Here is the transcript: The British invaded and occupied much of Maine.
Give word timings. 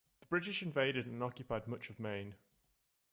The 0.21 0.25
British 0.25 0.63
invaded 0.63 1.05
and 1.05 1.21
occupied 1.21 1.67
much 1.67 1.91
of 1.91 1.99
Maine. 1.99 2.33